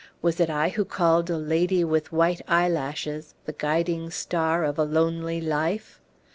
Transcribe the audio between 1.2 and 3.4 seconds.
a lady with white eyelashes